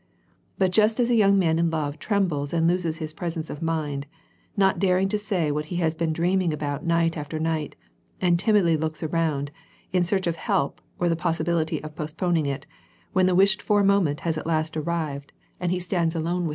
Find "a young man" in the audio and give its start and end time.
1.11-1.59